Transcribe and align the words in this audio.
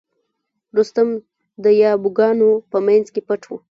رستم 0.77 1.09
د 1.63 1.65
یابو 1.81 2.09
ګانو 2.17 2.49
په 2.71 2.77
منځ 2.87 3.05
کې 3.13 3.21
پټ 3.27 3.41
و. 3.47 3.51